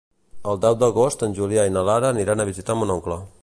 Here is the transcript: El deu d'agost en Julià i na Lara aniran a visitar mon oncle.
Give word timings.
El 0.53 0.61
deu 0.63 0.77
d'agost 0.83 1.25
en 1.27 1.35
Julià 1.41 1.67
i 1.71 1.75
na 1.75 1.85
Lara 1.91 2.11
aniran 2.17 2.43
a 2.45 2.49
visitar 2.53 2.79
mon 2.81 2.95
oncle. 2.97 3.21